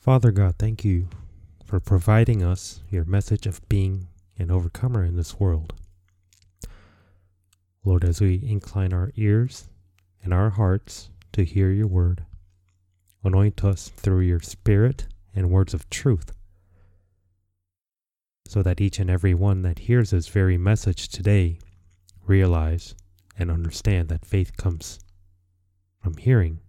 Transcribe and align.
Father 0.00 0.30
God, 0.30 0.54
thank 0.58 0.82
you 0.82 1.08
for 1.62 1.78
providing 1.78 2.42
us 2.42 2.80
your 2.88 3.04
message 3.04 3.46
of 3.46 3.60
being 3.68 4.08
an 4.38 4.50
overcomer 4.50 5.04
in 5.04 5.14
this 5.14 5.38
world. 5.38 5.74
Lord, 7.84 8.02
as 8.04 8.18
we 8.18 8.42
incline 8.42 8.94
our 8.94 9.10
ears 9.16 9.68
and 10.24 10.32
our 10.32 10.48
hearts 10.48 11.10
to 11.32 11.44
hear 11.44 11.70
your 11.70 11.86
word, 11.86 12.24
anoint 13.22 13.62
us 13.62 13.90
through 13.90 14.20
your 14.20 14.40
spirit 14.40 15.06
and 15.34 15.50
words 15.50 15.74
of 15.74 15.90
truth, 15.90 16.32
so 18.48 18.62
that 18.62 18.80
each 18.80 18.98
and 18.98 19.10
every 19.10 19.34
one 19.34 19.60
that 19.60 19.80
hears 19.80 20.12
this 20.12 20.28
very 20.28 20.56
message 20.56 21.08
today 21.08 21.58
realize 22.26 22.94
and 23.36 23.50
understand 23.50 24.08
that 24.08 24.24
faith 24.24 24.56
comes 24.56 24.98
from 26.02 26.16
hearing, 26.16 26.60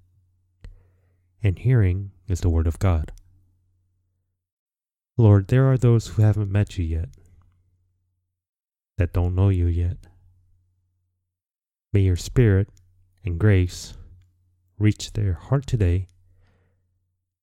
and 1.41 1.59
hearing 1.59 2.11
is 2.27 2.41
the 2.41 2.50
word 2.50 2.68
of 2.68 2.77
God. 2.77 3.13
Lord, 5.21 5.49
there 5.49 5.71
are 5.71 5.77
those 5.77 6.07
who 6.07 6.23
haven't 6.23 6.52
met 6.52 6.80
you 6.80 6.84
yet, 6.84 7.09
that 8.98 9.13
don't 9.13 9.35
know 9.35 9.49
you 9.49 9.67
yet. 9.67 9.98
May 11.93 11.99
your 11.99 12.16
spirit 12.16 12.70
and 13.23 13.38
grace 13.39 13.93
reach 14.79 15.13
their 15.13 15.34
heart 15.34 15.67
today 15.67 16.07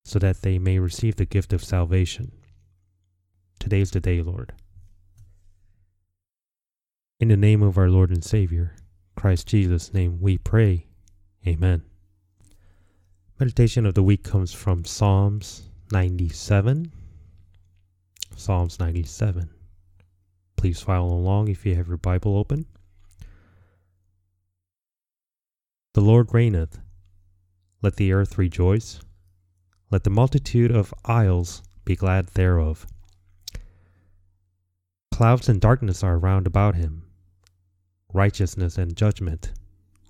so 0.05 0.19
that 0.19 0.42
they 0.42 0.59
may 0.59 0.80
receive 0.80 1.14
the 1.14 1.24
gift 1.24 1.52
of 1.52 1.62
salvation. 1.62 2.33
Today 3.60 3.80
is 3.80 3.92
the 3.92 4.00
day, 4.00 4.22
Lord. 4.22 4.55
In 7.20 7.28
the 7.28 7.36
name 7.36 7.62
of 7.62 7.78
our 7.78 7.88
Lord 7.88 8.10
and 8.10 8.24
Savior, 8.24 8.74
Christ 9.14 9.47
Jesus' 9.47 9.95
name, 9.95 10.20
we 10.20 10.36
pray. 10.36 10.86
Amen. 11.47 11.83
Meditation 13.38 13.86
of 13.86 13.95
the 13.95 14.02
week 14.02 14.24
comes 14.24 14.52
from 14.52 14.84
Psalms 14.84 15.69
97 15.92 16.91
Psalms 18.39 18.78
97. 18.78 19.50
Please 20.56 20.81
follow 20.81 21.12
along 21.12 21.48
if 21.48 21.67
you 21.67 21.75
have 21.75 21.89
your 21.89 21.97
Bible 21.97 22.36
open. 22.36 22.67
The 25.94 26.00
Lord 26.00 26.33
reigneth. 26.33 26.78
Let 27.83 27.97
the 27.97 28.12
earth 28.12 28.39
rejoice. 28.39 29.00
Let 29.91 30.05
the 30.05 30.11
multitude 30.11 30.70
of 30.70 30.94
isles 31.05 31.64
be 31.84 31.97
glad 31.97 32.28
thereof. 32.28 32.86
Clouds 35.11 35.48
and 35.48 35.61
darkness 35.61 36.05
are 36.05 36.16
round 36.16 36.47
about 36.47 36.77
him. 36.77 37.03
Righteousness 38.12 38.78
and 38.78 38.97
judgment 38.97 39.53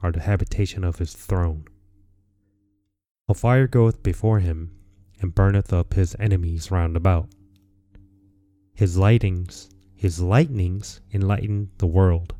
are 0.03 0.13
the 0.13 0.21
habitation 0.21 0.85
of 0.85 0.99
his 0.99 1.15
throne. 1.15 1.65
A 3.27 3.33
fire 3.33 3.67
goeth 3.67 4.03
before 4.03 4.41
him, 4.41 4.79
and 5.19 5.35
burneth 5.35 5.73
up 5.73 5.95
his 5.95 6.15
enemies 6.21 6.71
round 6.71 6.95
about. 6.95 7.31
His 8.79 8.97
lightnings, 8.97 9.69
his 9.97 10.21
lightnings 10.21 11.01
enlightened 11.13 11.71
the 11.79 11.87
world. 11.89 12.37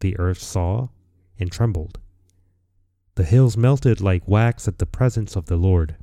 The 0.00 0.14
earth 0.18 0.42
saw 0.42 0.88
and 1.38 1.50
trembled. 1.50 1.98
The 3.14 3.24
hills 3.24 3.56
melted 3.56 4.02
like 4.02 4.28
wax 4.28 4.68
at 4.68 4.76
the 4.76 4.84
presence 4.84 5.34
of 5.34 5.46
the 5.46 5.56
Lord, 5.56 5.96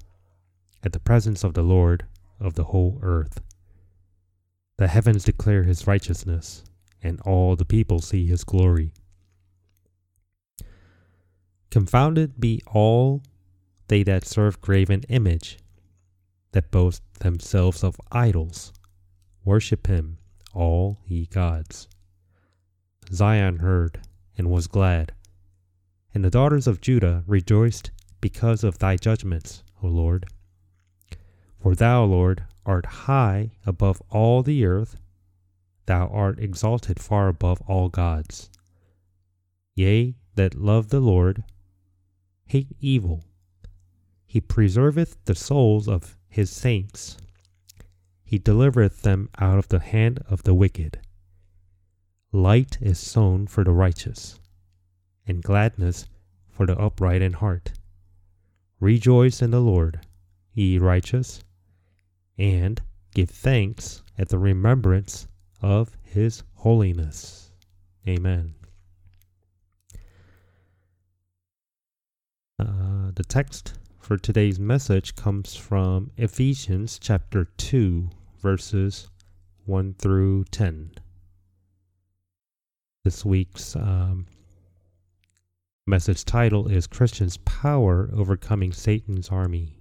at 0.84 0.94
the 0.94 1.00
presence 1.00 1.44
of 1.44 1.53
the 1.53 1.61
Lord 1.61 2.08
of 2.39 2.56
the 2.56 2.64
whole 2.64 2.97
earth. 3.03 3.39
The 4.78 4.88
heavens 4.88 5.25
declare 5.25 5.61
his 5.61 5.86
righteousness, 5.86 6.64
and 7.03 7.22
all 7.22 7.56
the 7.56 7.66
people 7.66 8.00
see 8.00 8.25
his 8.25 8.44
glory. 8.44 8.94
Confounded 11.69 12.39
be 12.39 12.64
all 12.66 13.22
they 13.89 14.02
that 14.02 14.25
serve 14.25 14.59
graven 14.59 15.03
image, 15.08 15.59
that 16.53 16.72
boast 16.72 17.03
themselves 17.19 17.84
of 17.84 18.02
idols. 18.11 18.73
Worship 19.45 19.88
him, 19.88 20.17
all 20.53 20.99
ye 21.05 21.25
gods. 21.25 21.88
Zion 23.12 23.57
heard 23.57 24.00
and 24.38 24.50
was 24.50 24.68
glad, 24.68 25.13
and 26.13 26.23
the 26.23 26.29
daughters 26.29 26.68
of 26.68 26.81
Judah 26.81 27.23
rejoiced 27.28 27.91
because 28.22 28.63
of 28.63 28.79
thy 28.79 28.95
judgments, 28.95 29.63
O 29.81 29.88
Lord. 29.88 30.25
For 31.59 31.75
thou, 31.75 32.06
Lord, 32.06 32.45
art 32.66 32.85
high 32.85 33.51
above 33.66 34.01
all 34.09 34.44
the 34.44 34.66
earth, 34.66 34.97
thou 35.85 36.07
art 36.07 36.39
exalted 36.39 37.00
far 37.00 37.28
above 37.28 37.62
all 37.68 37.89
gods. 37.89 38.50
Yea, 39.75 40.16
that 40.35 40.56
love 40.56 40.89
the 40.89 41.00
Lord 41.00 41.44
hate 42.45 42.75
evil. 42.79 43.23
He 44.25 44.39
preserveth 44.39 45.18
the 45.25 45.35
souls 45.35 45.88
of 45.88 46.18
his 46.28 46.50
saints. 46.50 47.18
He 48.33 48.39
delivereth 48.39 49.03
them 49.03 49.29
out 49.38 49.59
of 49.59 49.67
the 49.67 49.77
hand 49.77 50.23
of 50.27 50.41
the 50.41 50.55
wicked. 50.55 50.99
Light 52.31 52.79
is 52.81 52.97
sown 52.97 53.45
for 53.45 53.63
the 53.63 53.73
righteous, 53.73 54.39
and 55.27 55.44
gladness 55.44 56.07
for 56.49 56.66
the 56.66 56.75
upright 56.75 57.21
in 57.21 57.33
heart. 57.33 57.73
Rejoice 58.79 59.44
in 59.44 59.51
the 59.51 59.59
Lord, 59.61 60.07
ye 60.51 60.79
righteous, 60.79 61.44
and 62.35 62.81
give 63.13 63.29
thanks 63.29 64.01
at 64.17 64.29
the 64.29 64.39
remembrance 64.39 65.27
of 65.61 65.95
his 66.01 66.41
holiness. 66.55 67.51
Amen. 68.07 68.55
Uh, 72.57 73.11
the 73.13 73.25
text 73.27 73.77
for 74.00 74.17
today's 74.17 74.59
message 74.59 75.15
comes 75.15 75.55
from 75.55 76.09
Ephesians 76.17 76.97
chapter 76.97 77.45
2, 77.57 78.09
verses 78.44 79.08
1 79.64 79.94
through 79.94 80.44
10. 80.52 80.92
This 83.06 83.24
week's 83.24 83.74
um, 83.78 84.28
message 85.88 86.26
title 86.26 86.68
is 86.68 86.86
Christians' 86.86 87.38
Power 87.38 88.09
Overcoming 88.14 88.74
Satan's 88.74 89.30
Army. 89.30 89.80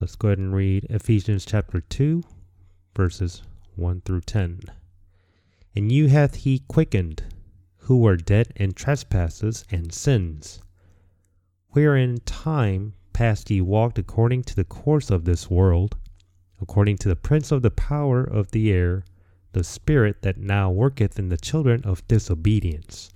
Let's 0.00 0.16
go 0.16 0.28
ahead 0.28 0.38
and 0.38 0.54
read 0.54 0.86
Ephesians 0.88 1.44
chapter 1.44 1.82
2, 1.82 2.22
verses 2.96 3.42
1 3.76 4.00
through 4.06 4.22
10. 4.22 4.60
And 5.76 5.92
you 5.92 6.06
hath 6.08 6.36
he 6.36 6.60
quickened, 6.60 7.24
who 7.80 7.98
were 7.98 8.16
dead 8.16 8.54
in 8.56 8.72
trespasses 8.72 9.66
and 9.70 9.92
sins, 9.92 10.62
wherein 11.72 12.20
time 12.24 12.94
past 13.18 13.50
ye 13.50 13.60
walked 13.60 13.98
according 13.98 14.44
to 14.44 14.54
the 14.54 14.62
course 14.62 15.10
of 15.10 15.24
this 15.24 15.50
world, 15.50 15.96
according 16.62 16.96
to 16.96 17.08
the 17.08 17.16
prince 17.16 17.50
of 17.50 17.62
the 17.62 17.70
power 17.72 18.22
of 18.22 18.52
the 18.52 18.70
air, 18.70 19.02
the 19.54 19.64
spirit 19.64 20.22
that 20.22 20.36
now 20.36 20.70
worketh 20.70 21.18
in 21.18 21.28
the 21.28 21.36
children 21.36 21.82
of 21.82 22.06
disobedience. 22.06 23.10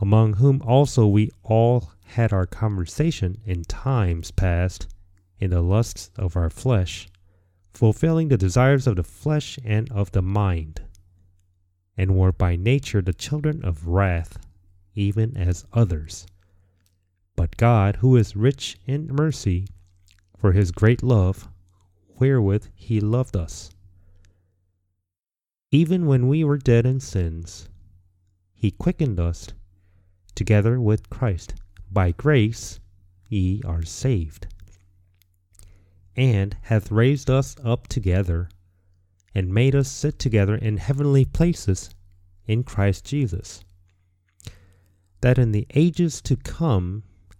Among 0.00 0.32
whom 0.32 0.60
also 0.62 1.06
we 1.06 1.30
all 1.44 1.92
had 2.06 2.32
our 2.32 2.44
conversation 2.44 3.40
in 3.46 3.62
times 3.62 4.32
past 4.32 4.88
in 5.38 5.50
the 5.50 5.62
lusts 5.62 6.10
of 6.16 6.36
our 6.36 6.50
flesh, 6.50 7.06
fulfilling 7.72 8.26
the 8.26 8.36
desires 8.36 8.88
of 8.88 8.96
the 8.96 9.04
flesh 9.04 9.60
and 9.64 9.88
of 9.92 10.10
the 10.10 10.22
mind, 10.22 10.82
and 11.96 12.16
were 12.16 12.32
by 12.32 12.56
nature 12.56 13.00
the 13.00 13.14
children 13.14 13.64
of 13.64 13.86
wrath, 13.86 14.44
even 14.96 15.36
as 15.36 15.64
others. 15.72 16.26
But 17.42 17.56
God, 17.56 17.96
who 17.96 18.14
is 18.14 18.36
rich 18.36 18.78
in 18.86 19.08
mercy, 19.08 19.66
for 20.36 20.52
his 20.52 20.70
great 20.70 21.02
love, 21.02 21.48
wherewith 22.20 22.68
he 22.72 23.00
loved 23.00 23.36
us, 23.36 23.72
even 25.72 26.06
when 26.06 26.28
we 26.28 26.44
were 26.44 26.56
dead 26.56 26.86
in 26.86 27.00
sins, 27.00 27.68
he 28.54 28.70
quickened 28.70 29.18
us 29.18 29.48
together 30.36 30.80
with 30.80 31.10
Christ. 31.10 31.54
By 31.90 32.12
grace 32.12 32.78
ye 33.28 33.60
are 33.64 33.82
saved, 33.82 34.46
and 36.14 36.56
hath 36.62 36.92
raised 36.92 37.28
us 37.28 37.56
up 37.64 37.88
together, 37.88 38.50
and 39.34 39.52
made 39.52 39.74
us 39.74 39.90
sit 39.90 40.20
together 40.20 40.54
in 40.54 40.76
heavenly 40.76 41.24
places 41.24 41.90
in 42.46 42.62
Christ 42.62 43.04
Jesus, 43.04 43.64
that 45.22 45.40
in 45.40 45.50
the 45.50 45.66
ages 45.74 46.22
to 46.22 46.36
come 46.36 47.02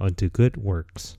unto 0.00 0.28
good 0.28 0.56
works, 0.56 1.18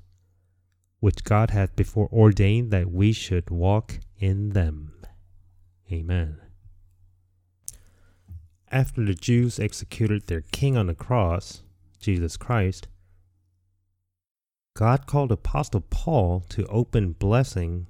which 0.99 1.23
God 1.23 1.51
hath 1.51 1.75
before 1.75 2.09
ordained 2.11 2.71
that 2.71 2.91
we 2.91 3.13
should 3.13 3.49
walk 3.49 3.99
in 4.17 4.49
them. 4.49 4.93
Amen. 5.91 6.41
After 8.71 9.03
the 9.03 9.13
Jews 9.13 9.59
executed 9.59 10.27
their 10.27 10.41
king 10.41 10.77
on 10.77 10.87
the 10.87 10.95
cross, 10.95 11.63
Jesus 11.99 12.37
Christ, 12.37 12.87
God 14.73 15.05
called 15.05 15.31
Apostle 15.31 15.81
Paul 15.81 16.39
to 16.49 16.65
open 16.67 17.11
blessing 17.11 17.87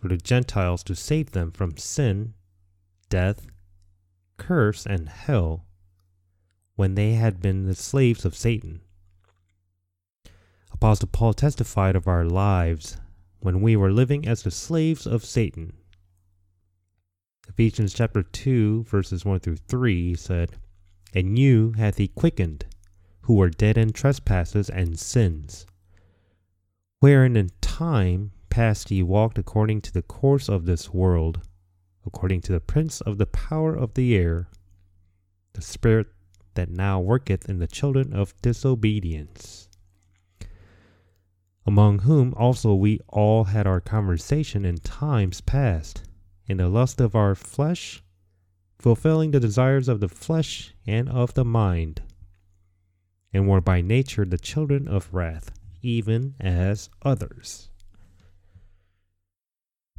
for 0.00 0.08
the 0.08 0.16
Gentiles 0.16 0.84
to 0.84 0.94
save 0.94 1.32
them 1.32 1.50
from 1.50 1.76
sin, 1.76 2.34
death, 3.08 3.48
curse, 4.36 4.86
and 4.86 5.08
hell 5.08 5.64
when 6.76 6.94
they 6.94 7.14
had 7.14 7.42
been 7.42 7.66
the 7.66 7.74
slaves 7.74 8.24
of 8.24 8.36
Satan. 8.36 8.80
Apostle 10.80 11.08
Paul 11.10 11.34
testified 11.34 11.96
of 11.96 12.06
our 12.06 12.24
lives 12.24 12.98
when 13.40 13.60
we 13.60 13.74
were 13.74 13.90
living 13.90 14.28
as 14.28 14.44
the 14.44 14.52
slaves 14.52 15.08
of 15.08 15.24
Satan. 15.24 15.72
Ephesians 17.48 17.92
chapter 17.92 18.22
2, 18.22 18.84
verses 18.84 19.24
1 19.24 19.40
through 19.40 19.56
3 19.56 20.14
said, 20.14 20.56
And 21.12 21.36
you 21.36 21.72
hath 21.72 21.96
he 21.96 22.06
quickened, 22.06 22.66
who 23.22 23.34
were 23.34 23.50
dead 23.50 23.76
in 23.76 23.92
trespasses 23.92 24.70
and 24.70 24.96
sins, 24.96 25.66
wherein 27.00 27.36
in 27.36 27.50
time 27.60 28.30
past 28.48 28.88
ye 28.92 29.02
walked 29.02 29.36
according 29.36 29.80
to 29.80 29.92
the 29.92 30.02
course 30.02 30.48
of 30.48 30.64
this 30.64 30.94
world, 30.94 31.40
according 32.06 32.40
to 32.42 32.52
the 32.52 32.60
prince 32.60 33.00
of 33.00 33.18
the 33.18 33.26
power 33.26 33.74
of 33.74 33.94
the 33.94 34.14
air, 34.14 34.48
the 35.54 35.60
spirit 35.60 36.06
that 36.54 36.70
now 36.70 37.00
worketh 37.00 37.48
in 37.48 37.58
the 37.58 37.66
children 37.66 38.12
of 38.12 38.40
disobedience, 38.42 39.67
among 41.68 41.98
whom 41.98 42.32
also 42.34 42.74
we 42.74 42.98
all 43.08 43.44
had 43.44 43.66
our 43.66 43.78
conversation 43.78 44.64
in 44.64 44.78
times 44.78 45.42
past, 45.42 46.02
in 46.46 46.56
the 46.56 46.66
lust 46.66 46.98
of 46.98 47.14
our 47.14 47.34
flesh, 47.34 48.02
fulfilling 48.78 49.32
the 49.32 49.38
desires 49.38 49.86
of 49.86 50.00
the 50.00 50.08
flesh 50.08 50.72
and 50.86 51.10
of 51.10 51.34
the 51.34 51.44
mind, 51.44 52.00
and 53.34 53.46
were 53.46 53.60
by 53.60 53.82
nature 53.82 54.24
the 54.24 54.38
children 54.38 54.88
of 54.88 55.12
wrath, 55.12 55.50
even 55.82 56.34
as 56.40 56.88
others. 57.02 57.68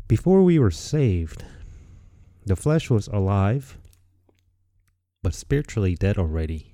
Before 0.08 0.42
we 0.42 0.58
were 0.58 0.72
saved, 0.72 1.46
the 2.48 2.56
flesh 2.56 2.90
was 2.90 3.08
alive 3.10 3.78
but 5.22 5.36
spiritually 5.36 5.94
dead 5.94 6.18
already. 6.18 6.69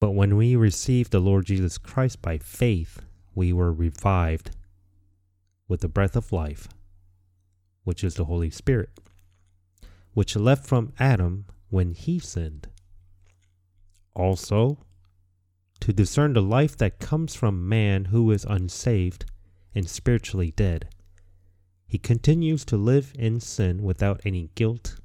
But 0.00 0.12
when 0.12 0.36
we 0.36 0.54
received 0.54 1.10
the 1.10 1.18
Lord 1.20 1.46
Jesus 1.46 1.76
Christ 1.76 2.22
by 2.22 2.38
faith, 2.38 3.02
we 3.34 3.52
were 3.52 3.72
revived 3.72 4.50
with 5.66 5.80
the 5.80 5.88
breath 5.88 6.14
of 6.14 6.32
life, 6.32 6.68
which 7.84 8.04
is 8.04 8.14
the 8.14 8.26
Holy 8.26 8.50
Spirit, 8.50 8.90
which 10.14 10.36
left 10.36 10.66
from 10.66 10.92
Adam 10.98 11.46
when 11.68 11.92
he 11.92 12.18
sinned. 12.18 12.68
Also, 14.14 14.78
to 15.80 15.92
discern 15.92 16.32
the 16.32 16.42
life 16.42 16.76
that 16.76 17.00
comes 17.00 17.34
from 17.34 17.68
man 17.68 18.06
who 18.06 18.30
is 18.30 18.44
unsaved 18.44 19.24
and 19.74 19.88
spiritually 19.88 20.52
dead. 20.52 20.88
He 21.86 21.98
continues 21.98 22.64
to 22.66 22.76
live 22.76 23.12
in 23.18 23.40
sin 23.40 23.82
without 23.82 24.20
any 24.24 24.50
guilt 24.54 25.00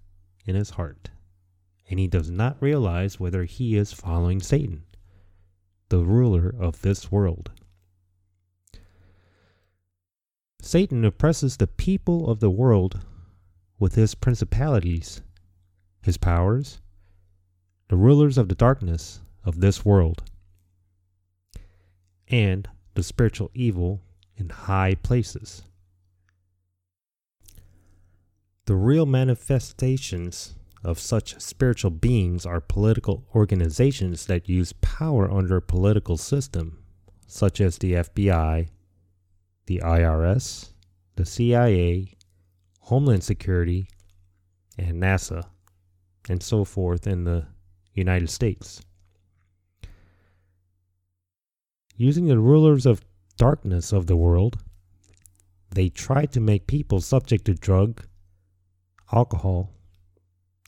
in 0.46 0.56
his 0.56 0.72
heart 0.72 1.10
and 1.90 2.00
he 2.00 2.08
does 2.08 2.30
not 2.30 2.62
realize 2.62 3.20
whether 3.20 3.44
he 3.44 3.76
is 3.76 3.94
following 3.94 4.40
Satan, 4.40 4.84
the 5.90 6.00
ruler 6.00 6.54
of 6.58 6.82
this 6.82 7.12
world. 7.12 7.52
Satan 10.62 11.04
oppresses 11.04 11.58
the 11.58 11.68
people 11.68 12.30
of 12.30 12.40
the 12.40 12.50
world 12.50 13.02
with 13.80 13.96
his 13.96 14.16
principalities, 14.16 15.22
his 16.02 16.18
powers, 16.18 16.80
the 17.90 17.98
rulers 17.98 18.38
of 18.38 18.48
the 18.48 18.56
darkness 18.56 19.20
of 19.44 19.60
this 19.60 19.84
world, 19.84 20.24
and 22.30 22.70
the 22.94 23.04
spiritual 23.04 23.52
evil 23.54 24.02
in 24.38 24.50
high 24.50 24.96
places. 24.96 25.64
The 28.66 28.76
real 28.76 29.06
manifestations 29.06 30.56
of 30.84 31.00
such 31.00 31.40
spiritual 31.40 31.92
beings 31.92 32.46
are 32.46 32.60
political 32.60 33.24
organizations 33.34 34.26
that 34.26 34.50
use 34.50 34.74
power 34.74 35.32
under 35.32 35.58
a 35.58 35.62
political 35.62 36.18
system, 36.18 36.84
such 37.26 37.62
as 37.62 37.78
the 37.78 37.94
FBI, 37.94 38.68
the 39.66 39.82
IRS, 39.84 40.72
the 41.16 41.26
CIA, 41.26 42.14
Homeland 42.82 43.24
Security, 43.24 43.88
and 44.78 45.02
NASA, 45.02 45.46
and 46.28 46.44
so 46.44 46.66
forth 46.66 47.08
in 47.08 47.24
the 47.24 47.46
United 47.94 48.30
States. 48.30 48.82
Using 51.96 52.26
the 52.26 52.40
rulers 52.40 52.86
of 52.86 53.02
darkness 53.38 53.94
of 53.94 54.08
the 54.08 54.18
world, 54.18 54.58
they 55.72 55.90
try 55.90 56.26
to 56.26 56.40
make 56.40 56.68
people 56.68 57.00
subject 57.00 57.46
to 57.46 57.54
drug, 57.54 58.06
alcohol, 59.12 59.70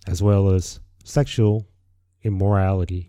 as 0.08 0.22
well 0.22 0.50
as 0.50 0.80
sexual 1.04 1.68
immorality. 2.24 3.08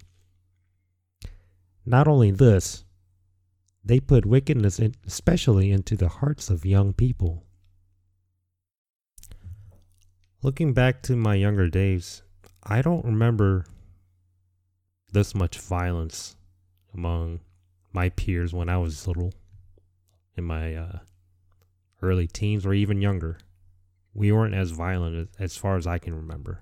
Not 1.85 2.09
only 2.09 2.31
this, 2.31 2.85
they 3.85 4.01
put 4.01 4.27
wickedness 4.27 4.79
in, 4.81 4.95
especially 5.07 5.71
into 5.71 5.97
the 5.97 6.09
hearts 6.09 6.51
of 6.51 6.67
young 6.67 6.93
people. 6.93 7.45
Looking 10.43 10.75
back 10.75 11.03
to 11.03 11.17
my 11.17 11.35
younger 11.35 11.69
days, 11.69 12.23
I 12.63 12.83
don't 12.83 13.05
remember 13.05 13.67
this 15.13 15.35
much 15.35 15.59
violence 15.59 16.37
among 16.93 17.41
my 17.93 18.09
peers 18.11 18.53
when 18.53 18.69
I 18.69 18.77
was 18.79 19.07
little, 19.07 19.33
in 20.37 20.45
my 20.45 20.75
uh, 20.75 20.99
early 22.03 22.27
teens 22.27 22.67
or 22.67 22.75
even 22.75 23.01
younger. 23.01 23.39
We 24.13 24.33
weren't 24.33 24.55
as 24.55 24.71
violent 24.71 25.17
as, 25.17 25.53
as 25.53 25.57
far 25.57 25.77
as 25.77 25.87
I 25.87 25.99
can 25.99 26.15
remember. 26.15 26.61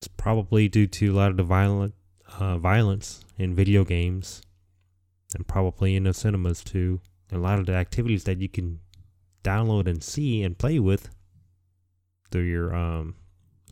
It's 0.00 0.08
probably 0.08 0.68
due 0.68 0.86
to 0.86 1.12
a 1.12 1.16
lot 1.16 1.30
of 1.30 1.36
the 1.36 1.42
violent 1.42 1.94
uh, 2.38 2.58
violence 2.58 3.24
in 3.38 3.54
video 3.54 3.84
games, 3.84 4.42
and 5.34 5.46
probably 5.46 5.96
in 5.96 6.04
the 6.04 6.14
cinemas 6.14 6.62
too. 6.62 7.00
And 7.30 7.40
a 7.40 7.42
lot 7.42 7.58
of 7.58 7.66
the 7.66 7.74
activities 7.74 8.24
that 8.24 8.40
you 8.40 8.48
can 8.48 8.80
download 9.42 9.86
and 9.86 10.02
see 10.02 10.42
and 10.42 10.58
play 10.58 10.78
with 10.78 11.08
through 12.30 12.42
your 12.42 12.74
um, 12.74 13.14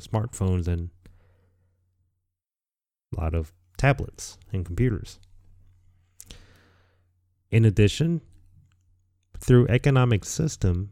smartphones 0.01 0.67
and 0.67 0.91
a 3.17 3.21
lot 3.21 3.35
of 3.35 3.53
tablets 3.77 4.39
and 4.53 4.65
computers. 4.65 5.19
In 7.51 7.65
addition, 7.65 8.21
through 9.39 9.69
economic 9.69 10.25
system, 10.25 10.91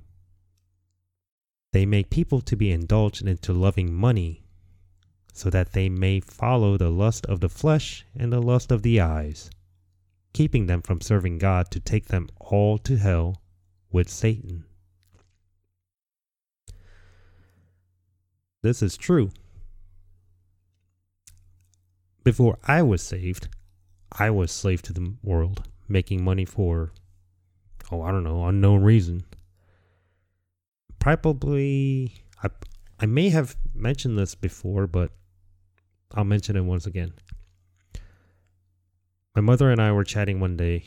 they 1.73 1.87
make 1.87 2.11
people 2.11 2.41
to 2.43 2.55
be 2.55 2.71
indulged 2.71 3.27
into 3.27 3.53
loving 3.53 3.93
money 3.93 4.45
so 5.33 5.49
that 5.51 5.73
they 5.73 5.89
may 5.89 6.21
follow 6.21 6.77
the 6.77 6.91
lust 6.91 7.27
of 7.27 7.41
the 7.41 7.49
flesh 7.49 8.05
and 8.17 8.33
the 8.33 8.41
lust 8.41 8.71
of 8.71 8.83
the 8.83 9.01
eyes, 9.01 9.51
keeping 10.33 10.67
them 10.67 10.83
from 10.83 11.01
serving 11.01 11.39
God 11.39 11.71
to 11.71 11.81
take 11.81 12.09
them 12.09 12.29
all 12.39 12.79
to 12.79 12.97
hell 12.97 13.43
with 13.91 14.09
Satan. 14.09 14.65
This 18.63 18.83
is 18.83 18.97
true. 18.97 19.31
Before 22.23 22.59
I 22.69 22.83
was 22.83 23.03
saved, 23.03 23.49
I 24.13 24.31
was 24.31 24.53
slave 24.53 24.83
to 24.83 24.93
the 24.93 25.15
world, 25.23 25.69
making 25.89 26.23
money 26.23 26.45
for, 26.45 26.93
oh, 27.91 28.03
I 28.03 28.13
don't 28.13 28.23
know, 28.23 28.47
unknown 28.47 28.83
reason. 28.83 29.25
Probably, 31.01 32.23
I, 32.43 32.51
I 33.01 33.07
may 33.07 33.31
have 33.31 33.57
mentioned 33.75 34.17
this 34.17 34.37
before, 34.37 34.87
but 34.87 35.11
I'll 36.15 36.25
mention 36.25 36.57
it 36.57 36.63
once 36.63 36.87
again. 36.87 37.13
My 39.35 39.41
mother 39.41 39.71
and 39.71 39.81
I 39.81 39.93
were 39.93 40.05
chatting 40.05 40.41
one 40.41 40.57
day, 40.57 40.85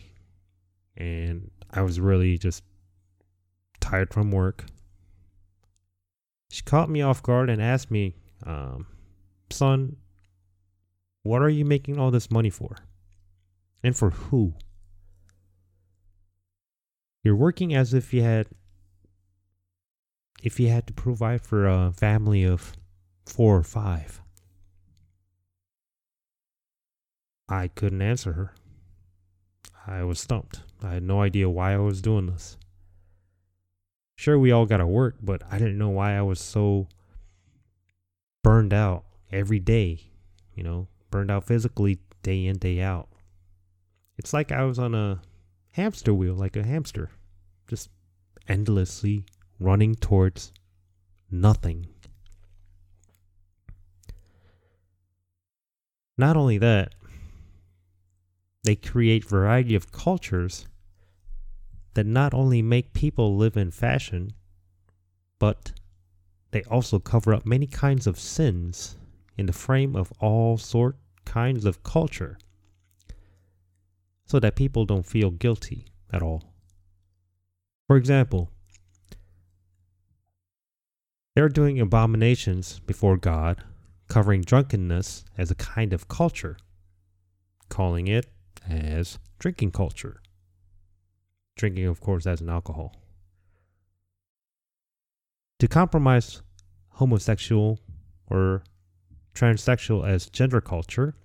and 0.95 1.49
I 1.71 1.81
was 1.81 1.99
really 1.99 2.37
just 2.37 2.63
tired 3.79 4.13
from 4.13 4.31
work. 4.31 4.65
She 6.51 6.61
caught 6.61 6.89
me 6.89 7.01
off 7.01 7.23
guard 7.23 7.49
and 7.49 7.61
asked 7.61 7.89
me, 7.89 8.15
um, 8.45 8.85
Son, 9.49 9.97
what 11.23 11.41
are 11.41 11.49
you 11.49 11.65
making 11.65 11.99
all 11.99 12.11
this 12.11 12.29
money 12.29 12.49
for? 12.49 12.77
And 13.83 13.95
for 13.95 14.11
who? 14.11 14.53
You're 17.23 17.35
working 17.35 17.73
as 17.73 17.93
if 17.93 18.13
you 18.13 18.21
had 18.21 18.47
if 20.43 20.59
you 20.59 20.69
had 20.69 20.85
to 20.85 20.93
provide 20.93 21.41
for 21.41 21.67
a 21.67 21.91
family 21.91 22.43
of 22.43 22.73
four 23.25 23.57
or 23.57 23.63
five. 23.63 24.21
I 27.47 27.67
couldn't 27.67 28.01
answer 28.01 28.33
her. 28.33 28.53
I 29.87 30.03
was 30.03 30.19
stumped. 30.19 30.61
I 30.81 30.93
had 30.93 31.03
no 31.03 31.21
idea 31.21 31.49
why 31.49 31.73
I 31.73 31.77
was 31.77 32.01
doing 32.01 32.25
this. 32.25 32.57
Sure, 34.15 34.39
we 34.39 34.51
all 34.51 34.65
got 34.65 34.77
to 34.77 34.87
work, 34.87 35.17
but 35.21 35.43
I 35.51 35.57
didn't 35.57 35.77
know 35.77 35.89
why 35.89 36.17
I 36.17 36.21
was 36.21 36.39
so 36.39 36.87
burned 38.43 38.73
out 38.73 39.03
every 39.31 39.59
day, 39.59 39.99
you 40.53 40.63
know, 40.63 40.87
burned 41.11 41.29
out 41.29 41.45
physically 41.45 41.99
day 42.23 42.45
in, 42.45 42.57
day 42.57 42.81
out. 42.81 43.09
It's 44.17 44.33
like 44.33 44.51
I 44.51 44.63
was 44.63 44.79
on 44.79 44.95
a 44.95 45.21
hamster 45.71 46.13
wheel, 46.13 46.33
like 46.33 46.55
a 46.55 46.63
hamster, 46.63 47.11
just 47.67 47.89
endlessly 48.47 49.25
running 49.59 49.95
towards 49.95 50.51
nothing. 51.29 51.87
Not 56.17 56.37
only 56.37 56.57
that, 56.59 56.95
they 58.65 58.75
create 58.75 59.23
variety 59.23 59.75
of 59.75 59.91
cultures 59.91 60.65
that 61.93 62.05
not 62.05 62.33
only 62.33 62.61
make 62.61 62.93
people 62.93 63.37
live 63.37 63.55
in 63.55 63.69
fashion, 63.69 64.33
but 65.39 65.71
they 66.51 66.63
also 66.63 66.97
cover 66.97 67.33
up 67.33 67.45
many 67.45 67.67
kinds 67.67 68.07
of 68.07 68.19
sins 68.19 68.97
in 69.37 69.45
the 69.45 69.53
frame 69.53 69.95
of 69.95 70.11
all 70.19 70.57
sort 70.57 70.97
kinds 71.25 71.65
of 71.65 71.83
culture 71.83 72.37
so 74.25 74.39
that 74.39 74.55
people 74.55 74.85
don't 74.85 75.05
feel 75.05 75.29
guilty 75.29 75.85
at 76.11 76.23
all. 76.23 76.43
For 77.87 77.97
example, 77.97 78.49
they're 81.35 81.49
doing 81.49 81.79
abominations 81.79 82.79
before 82.79 83.17
God, 83.17 83.63
covering 84.07 84.41
drunkenness 84.41 85.23
as 85.37 85.51
a 85.51 85.55
kind 85.55 85.93
of 85.93 86.07
culture, 86.07 86.57
calling 87.69 88.07
it 88.07 88.25
as 88.69 89.19
drinking 89.39 89.71
culture. 89.71 90.21
Drinking, 91.55 91.85
of 91.85 92.01
course, 92.01 92.25
as 92.25 92.41
an 92.41 92.49
alcohol. 92.49 92.95
To 95.59 95.67
compromise 95.67 96.41
homosexual 96.89 97.79
or 98.27 98.63
transsexual 99.33 100.07
as 100.07 100.29
gender 100.29 100.61
culture, 100.61 101.15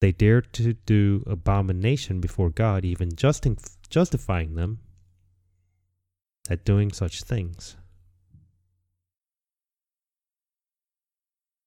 they 0.00 0.12
dare 0.12 0.40
to 0.40 0.74
do 0.74 1.24
abomination 1.26 2.20
before 2.20 2.50
God, 2.50 2.84
even 2.84 3.14
justi- 3.14 3.56
justifying 3.88 4.54
them 4.54 4.78
at 6.48 6.64
doing 6.64 6.92
such 6.92 7.22
things. 7.22 7.76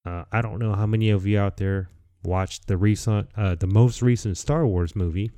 Uh, 0.05 0.23
I 0.31 0.41
don't 0.41 0.59
know 0.59 0.73
how 0.73 0.87
many 0.87 1.09
of 1.09 1.27
you 1.27 1.39
out 1.39 1.57
there 1.57 1.89
watched 2.23 2.67
the 2.67 2.77
recent, 2.77 3.29
uh, 3.35 3.55
the 3.55 3.67
most 3.67 4.01
recent 4.01 4.37
Star 4.37 4.65
Wars 4.65 4.95
movie, 4.95 5.31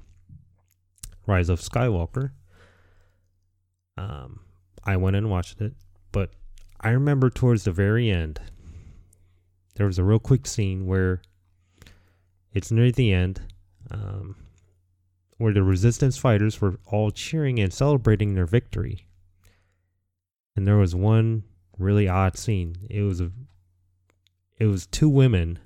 Rise 1.25 1.49
of 1.49 1.59
Skywalker. 1.59 2.31
Um, 3.97 4.41
I 4.83 4.97
went 4.97 5.15
and 5.15 5.29
watched 5.29 5.61
it, 5.61 5.73
but 6.11 6.31
I 6.81 6.89
remember 6.89 7.29
towards 7.29 7.63
the 7.63 7.71
very 7.71 8.09
end, 8.09 8.39
there 9.75 9.85
was 9.85 9.97
a 9.97 10.03
real 10.03 10.19
quick 10.19 10.45
scene 10.45 10.85
where 10.85 11.21
it's 12.51 12.71
near 12.71 12.91
the 12.91 13.13
end, 13.13 13.41
um, 13.89 14.35
where 15.37 15.53
the 15.53 15.63
resistance 15.63 16.17
fighters 16.17 16.61
were 16.61 16.79
all 16.85 17.11
cheering 17.11 17.59
and 17.59 17.73
celebrating 17.73 18.33
their 18.33 18.45
victory. 18.45 19.07
And 20.55 20.67
there 20.67 20.77
was 20.77 20.93
one 20.93 21.43
really 21.77 22.07
odd 22.07 22.37
scene. 22.37 22.75
It 22.89 23.01
was 23.01 23.21
a 23.21 23.31
it 24.59 24.67
was 24.67 24.85
two 24.85 25.09
women 25.09 25.59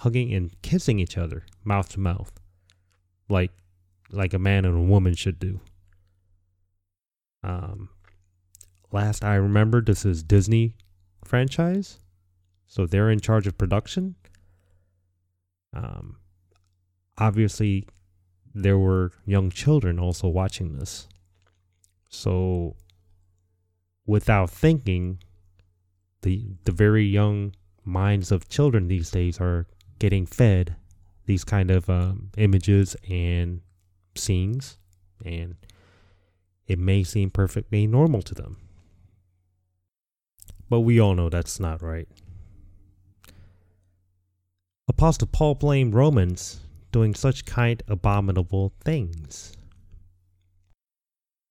hugging 0.00 0.32
and 0.32 0.60
kissing 0.62 0.98
each 0.98 1.16
other 1.16 1.44
mouth 1.64 1.88
to 1.88 2.00
mouth 2.00 2.32
like 3.28 3.52
like 4.12 4.34
a 4.34 4.38
man 4.38 4.64
and 4.64 4.76
a 4.76 4.80
woman 4.80 5.14
should 5.14 5.38
do. 5.38 5.60
Um 7.42 7.88
last 8.92 9.24
I 9.24 9.34
remember 9.36 9.80
this 9.80 10.04
is 10.04 10.22
Disney 10.22 10.76
franchise. 11.24 11.98
So 12.66 12.86
they're 12.86 13.10
in 13.10 13.20
charge 13.20 13.46
of 13.46 13.58
production. 13.58 14.16
Um, 15.72 16.16
obviously, 17.18 17.86
there 18.54 18.78
were 18.78 19.12
young 19.24 19.50
children 19.50 19.98
also 19.98 20.28
watching 20.28 20.78
this. 20.78 21.06
So, 22.08 22.76
without 24.06 24.50
thinking, 24.50 25.18
the 26.22 26.56
the 26.64 26.72
very 26.72 27.04
young 27.04 27.54
minds 27.84 28.32
of 28.32 28.48
children 28.48 28.88
these 28.88 29.10
days 29.10 29.40
are 29.40 29.66
getting 29.98 30.26
fed 30.26 30.76
these 31.26 31.44
kind 31.44 31.70
of 31.70 31.90
um, 31.90 32.30
images 32.36 32.96
and 33.08 33.60
scenes, 34.14 34.78
and 35.24 35.56
it 36.66 36.78
may 36.78 37.02
seem 37.02 37.30
perfectly 37.30 37.86
normal 37.86 38.22
to 38.22 38.34
them. 38.34 38.56
But 40.68 40.80
we 40.80 41.00
all 41.00 41.14
know 41.14 41.28
that's 41.28 41.60
not 41.60 41.82
right. 41.82 42.08
Apostle 44.88 45.28
Paul 45.28 45.56
blamed 45.56 45.94
Romans 45.94 46.60
doing 46.92 47.14
such 47.14 47.44
kind 47.44 47.82
abominable 47.88 48.72
things. 48.84 49.52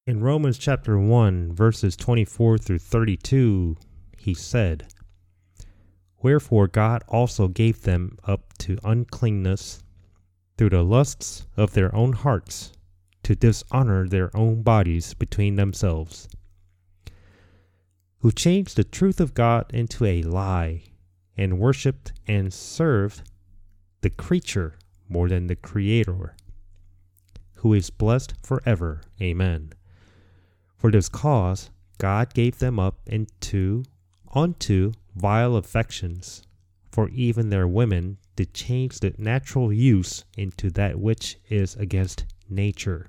In 0.07 0.21
Romans 0.21 0.57
chapter 0.57 0.97
1, 0.97 1.53
verses 1.53 1.95
24 1.95 2.57
through 2.59 2.79
32, 2.79 3.75
he 4.17 4.33
said, 4.33 4.87
Wherefore 6.21 6.67
God 6.67 7.03
also 7.07 7.47
gave 7.47 7.83
them 7.83 8.17
up 8.23 8.57
to 8.59 8.77
uncleanness 8.83 9.83
through 10.57 10.69
the 10.69 10.83
lusts 10.83 11.47
of 11.57 11.73
their 11.73 11.93
own 11.93 12.13
hearts, 12.13 12.71
to 13.23 13.35
dishonor 13.35 14.07
their 14.07 14.35
own 14.35 14.61
bodies 14.63 15.13
between 15.13 15.55
themselves, 15.55 16.27
who 18.19 18.31
changed 18.31 18.75
the 18.77 18.83
truth 18.83 19.19
of 19.19 19.33
God 19.33 19.65
into 19.73 20.05
a 20.05 20.23
lie 20.23 20.83
and 21.37 21.59
worshipped 21.59 22.13
and 22.27 22.53
served 22.53 23.29
the 24.01 24.09
creature 24.09 24.77
more 25.09 25.27
than 25.29 25.47
the 25.47 25.55
Creator, 25.55 26.35
who 27.57 27.73
is 27.73 27.89
blessed 27.89 28.33
forever. 28.43 29.01
Amen. 29.21 29.73
For 30.77 30.91
this 30.91 31.09
cause 31.09 31.69
God 31.97 32.33
gave 32.33 32.59
them 32.59 32.79
up 32.79 32.99
into 33.05 33.83
unto 34.35 34.91
vile 35.15 35.55
affections, 35.55 36.43
for 36.91 37.09
even 37.09 37.49
their 37.49 37.67
women 37.67 38.17
did 38.35 38.53
change 38.53 38.99
the 38.99 39.13
natural 39.17 39.71
use 39.71 40.25
into 40.37 40.69
that 40.71 40.99
which 40.99 41.37
is 41.49 41.75
against 41.75 42.25
nature. 42.49 43.07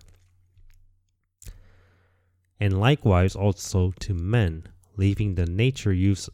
And 2.61 2.81
likewise 2.81 3.35
also 3.35 3.93
to 4.01 4.15
men, 4.15 4.69
leaving 4.97 5.35
the 5.35 5.47
nature 5.47 5.93
use 5.93 6.31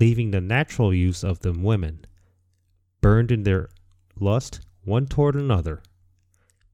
leaving 0.00 0.32
the 0.32 0.40
natural 0.40 0.92
use 0.92 1.22
of 1.24 1.40
the 1.40 1.52
women, 1.52 2.04
burned 3.00 3.30
in 3.30 3.44
their 3.44 3.68
lust 4.18 4.60
one 4.84 5.06
toward 5.06 5.34
another, 5.34 5.82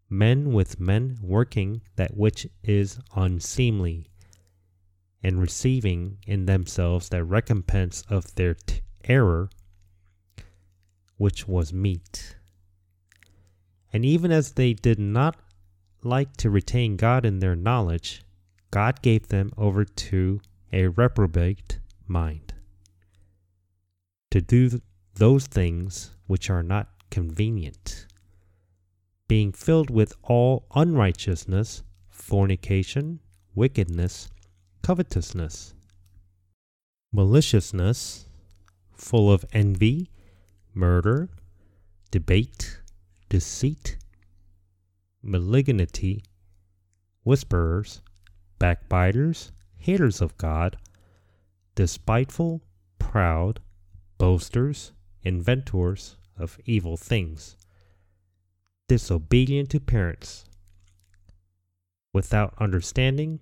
men 0.09 0.52
with 0.52 0.80
men 0.80 1.19
working 1.23 1.80
that 1.97 2.16
which 2.16 2.47
is 2.64 2.99
unseemly, 3.14 4.07
and 5.22 5.40
receiving 5.40 6.18
in 6.26 6.46
themselves 6.46 7.08
the 7.08 7.24
recompense 7.24 8.02
of 8.08 8.34
their 8.34 8.54
t- 8.54 8.80
error, 9.04 9.50
which 11.16 11.46
was 11.46 11.72
meet. 11.72 12.36
And 13.92 14.04
even 14.04 14.30
as 14.30 14.52
they 14.52 14.72
did 14.72 14.98
not 14.98 15.36
like 16.02 16.36
to 16.38 16.48
retain 16.50 16.96
God 16.96 17.26
in 17.26 17.40
their 17.40 17.56
knowledge, 17.56 18.22
God 18.70 19.02
gave 19.02 19.28
them 19.28 19.52
over 19.56 19.84
to 19.84 20.40
a 20.72 20.88
reprobate 20.88 21.80
mind 22.06 22.54
to 24.30 24.40
do 24.40 24.80
those 25.14 25.46
things 25.46 26.12
which 26.26 26.48
are 26.48 26.62
not 26.62 26.88
convenient, 27.10 28.06
being 29.26 29.52
filled 29.52 29.90
with 29.90 30.14
all 30.22 30.66
unrighteousness, 30.74 31.82
fornication, 32.08 33.20
wickedness, 33.54 34.28
covetousness, 34.82 35.75
maliciousness, 37.12 38.26
full 38.92 39.32
of 39.32 39.44
envy, 39.52 40.10
murder, 40.75 41.28
debate, 42.10 42.80
deceit, 43.28 43.96
malignity, 45.22 46.22
whisperers, 47.25 48.02
backbiters, 48.58 49.52
haters 49.76 50.20
of 50.20 50.37
God, 50.37 50.76
despiteful, 51.75 52.62
proud, 52.99 53.60
boasters, 54.18 54.92
inventors 55.22 56.16
of 56.38 56.58
evil 56.64 56.96
things, 56.96 57.56
disobedient 58.88 59.70
to 59.70 59.80
parents, 59.80 60.44
without 62.12 62.54
understanding, 62.58 63.40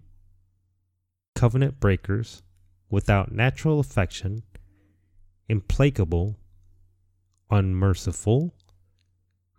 covenant 1.39 1.79
breakers, 1.79 2.43
without 2.91 3.31
natural 3.31 3.79
affection, 3.79 4.43
implacable, 5.49 6.37
unmerciful, 7.49 8.53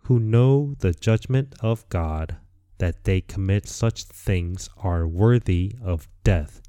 who 0.02 0.20
know 0.20 0.74
the 0.80 0.92
judgment 0.92 1.54
of 1.60 1.88
God, 1.88 2.36
that 2.76 3.04
they 3.04 3.22
commit 3.22 3.66
such 3.66 4.04
things 4.04 4.68
are 4.76 5.08
worthy 5.08 5.74
of 5.82 6.06
death. 6.22 6.60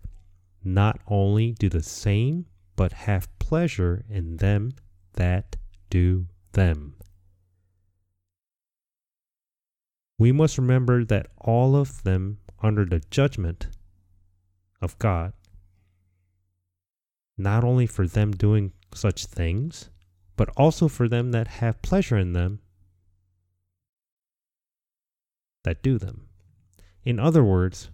Not 0.63 1.01
only 1.08 1.51
do 1.60 1.68
the 1.68 1.84
same, 1.84 2.46
but 2.77 2.94
have 2.94 3.38
pleasure 3.38 4.06
in 4.10 4.38
them 4.38 4.72
that 5.15 5.58
do 5.89 6.27
them. 6.53 6.96
We 10.18 10.32
must 10.32 10.58
remember 10.58 11.03
that 11.03 11.27
all 11.38 11.75
of 11.75 12.01
them 12.03 12.38
under 12.63 12.86
the 12.86 13.01
judgment 13.12 13.68
of 14.82 14.98
God, 15.00 15.34
not 17.38 17.64
only 17.64 17.86
for 17.86 18.08
them 18.08 18.32
doing 18.32 18.74
such 18.94 19.26
things, 19.26 19.90
but 20.36 20.50
also 20.58 20.88
for 20.88 21.08
them 21.08 21.32
that 21.32 21.48
have 21.48 21.82
pleasure 21.82 22.18
in 22.18 22.34
them 22.34 22.60
that 25.64 25.84
do 25.84 25.98
them. 25.98 26.28
In 27.04 27.20
other 27.20 27.44
words, 27.44 27.90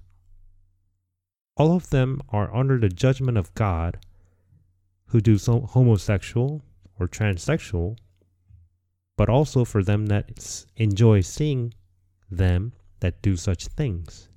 all 1.55 1.75
of 1.75 1.89
them 1.89 2.21
are 2.29 2.53
under 2.55 2.77
the 2.77 2.89
judgment 2.89 3.37
of 3.37 3.53
God 3.53 3.99
who 5.07 5.21
do 5.21 5.37
so 5.37 5.61
homosexual 5.61 6.61
or 6.99 7.07
transsexual, 7.07 7.97
but 9.17 9.29
also 9.29 9.65
for 9.65 9.83
them 9.83 10.07
that 10.07 10.65
enjoy 10.75 11.21
seeing 11.21 11.73
them 12.29 12.73
that 12.99 13.21
do 13.21 13.35
such 13.35 13.67
things. 13.67 14.29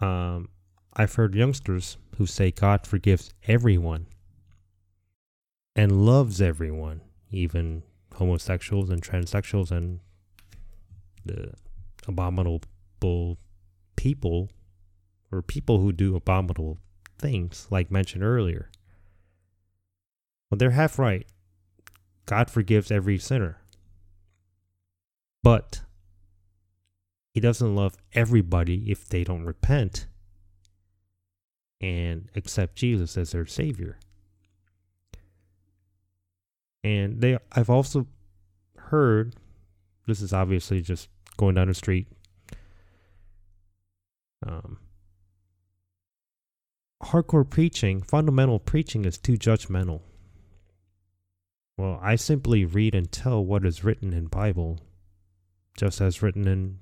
Um, 0.00 0.48
I've 0.94 1.14
heard 1.14 1.34
youngsters 1.34 1.98
who 2.16 2.26
say 2.26 2.50
God 2.50 2.86
forgives 2.86 3.32
everyone 3.46 4.06
and 5.76 6.04
loves 6.04 6.40
everyone, 6.40 7.00
even 7.30 7.82
homosexuals 8.14 8.90
and 8.90 9.02
transsexuals 9.02 9.70
and 9.70 10.00
the 11.24 11.52
abominable 12.06 12.62
people 13.96 14.50
or 15.30 15.42
people 15.42 15.78
who 15.78 15.92
do 15.92 16.16
abominable 16.16 16.78
things, 17.18 17.66
like 17.70 17.90
mentioned 17.90 18.24
earlier. 18.24 18.70
Well, 20.50 20.58
they're 20.58 20.70
half 20.70 20.98
right. 20.98 21.26
God 22.26 22.50
forgives 22.50 22.90
every 22.90 23.18
sinner. 23.18 23.60
But 25.42 25.82
He 27.40 27.46
doesn't 27.46 27.74
love 27.74 27.96
everybody 28.12 28.90
if 28.90 29.08
they 29.08 29.24
don't 29.24 29.46
repent 29.46 30.06
and 31.80 32.28
accept 32.36 32.76
Jesus 32.76 33.16
as 33.16 33.30
their 33.30 33.46
Savior. 33.46 33.98
And 36.84 37.22
they 37.22 37.38
I've 37.50 37.70
also 37.70 38.08
heard 38.76 39.36
this 40.06 40.20
is 40.20 40.34
obviously 40.34 40.82
just 40.82 41.08
going 41.38 41.54
down 41.54 41.68
the 41.68 41.74
street. 41.74 42.08
Um, 44.46 44.76
hardcore 47.02 47.48
preaching, 47.48 48.02
fundamental 48.02 48.58
preaching 48.58 49.06
is 49.06 49.16
too 49.16 49.38
judgmental. 49.38 50.02
Well, 51.78 51.98
I 52.02 52.16
simply 52.16 52.66
read 52.66 52.94
and 52.94 53.10
tell 53.10 53.42
what 53.42 53.64
is 53.64 53.82
written 53.82 54.12
in 54.12 54.26
Bible, 54.26 54.78
just 55.74 56.02
as 56.02 56.20
written 56.20 56.46
in 56.46 56.80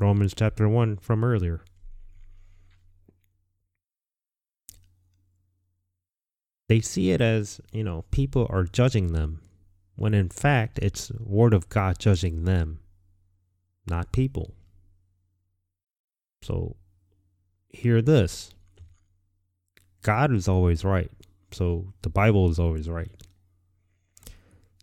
Romans 0.00 0.34
chapter 0.36 0.68
1 0.68 0.98
from 0.98 1.24
earlier. 1.24 1.62
They 6.68 6.80
see 6.80 7.10
it 7.10 7.20
as, 7.20 7.60
you 7.72 7.82
know, 7.82 8.04
people 8.10 8.46
are 8.50 8.64
judging 8.64 9.12
them, 9.12 9.40
when 9.96 10.14
in 10.14 10.28
fact 10.28 10.78
it's 10.80 11.10
Word 11.18 11.54
of 11.54 11.68
God 11.68 11.98
judging 11.98 12.44
them, 12.44 12.80
not 13.86 14.12
people. 14.12 14.54
So, 16.42 16.76
hear 17.70 18.00
this 18.00 18.50
God 20.02 20.32
is 20.32 20.46
always 20.46 20.84
right. 20.84 21.10
So, 21.50 21.92
the 22.02 22.10
Bible 22.10 22.50
is 22.50 22.58
always 22.58 22.88
right. 22.88 23.10